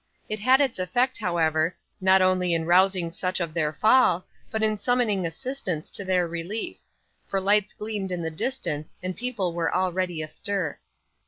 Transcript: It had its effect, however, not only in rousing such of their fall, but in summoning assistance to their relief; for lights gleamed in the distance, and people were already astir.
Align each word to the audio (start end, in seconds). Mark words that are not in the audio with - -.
It 0.27 0.39
had 0.39 0.61
its 0.61 0.79
effect, 0.79 1.19
however, 1.19 1.75
not 2.01 2.23
only 2.23 2.55
in 2.55 2.65
rousing 2.65 3.11
such 3.11 3.39
of 3.39 3.53
their 3.53 3.71
fall, 3.71 4.25
but 4.49 4.63
in 4.63 4.75
summoning 4.79 5.27
assistance 5.27 5.91
to 5.91 6.03
their 6.03 6.27
relief; 6.27 6.79
for 7.27 7.39
lights 7.39 7.73
gleamed 7.73 8.11
in 8.11 8.23
the 8.23 8.31
distance, 8.31 8.97
and 9.03 9.15
people 9.15 9.53
were 9.53 9.71
already 9.71 10.23
astir. 10.23 10.79